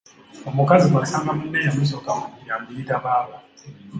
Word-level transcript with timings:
Omukazi 0.49 0.85
bw’asanga 0.91 1.31
munne 1.37 1.57
eyamusooka 1.61 2.11
mu 2.19 2.25
ddya 2.33 2.53
amuyita 2.57 2.95
baaba. 3.03 3.35